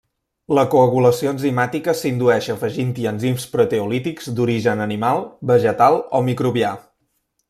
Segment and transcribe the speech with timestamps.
[0.59, 5.21] La coagulació enzimàtica s’indueix afegint-hi enzims proteolítics d’origen animal,
[5.53, 6.73] vegetal o microbià.